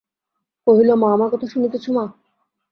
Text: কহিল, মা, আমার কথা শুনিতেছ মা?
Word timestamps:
কহিল, 0.67 0.89
মা, 0.93 1.07
আমার 1.13 1.29
কথা 1.29 1.47
শুনিতেছ 1.47 1.85
মা? 1.89 2.05